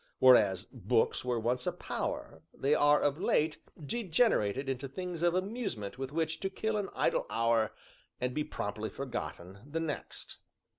Whereas 0.17 0.65
books 0.71 1.23
were 1.23 1.39
once 1.39 1.67
a 1.67 1.71
power, 1.71 2.41
they 2.55 2.73
are, 2.73 2.99
of 2.99 3.19
late, 3.21 3.59
degenerated 3.79 4.67
into 4.67 4.87
things 4.87 5.21
of 5.21 5.35
amusement 5.35 5.99
with 5.99 6.11
which 6.11 6.39
to 6.39 6.49
kill 6.49 6.75
an 6.77 6.89
idle 6.95 7.27
hour, 7.29 7.75
and 8.19 8.33
be 8.33 8.43
promptly 8.43 8.89
forgotten 8.89 9.59
the 9.63 9.79
next." 9.79 10.37